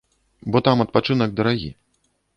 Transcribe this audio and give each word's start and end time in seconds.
Бо 0.55 0.61
там 0.67 0.81
адпачынак 0.85 1.37
дарагі. 1.41 1.71